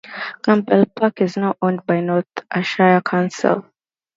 Campbell 0.41 0.87
Park 0.95 1.21
is 1.21 1.37
now 1.37 1.53
owned 1.61 1.85
by 1.85 1.99
North 1.99 2.25
Ayrshire 2.55 3.01
Council. 3.05 3.65